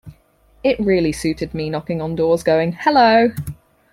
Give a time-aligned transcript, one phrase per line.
[0.63, 3.31] It really suited me knocking on doors going Hello!